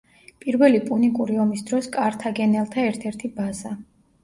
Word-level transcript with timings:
პირველი 0.45 0.79
პუნიკური 0.85 1.37
ომის 1.43 1.61
დროს 1.69 1.91
კართაგენელთა 1.99 2.89
ერთ-ერთი 2.91 3.35
ბაზა. 3.39 3.79